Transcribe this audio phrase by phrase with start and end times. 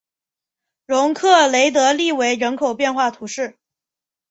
[0.87, 3.59] 容克雷德利韦人口变化图示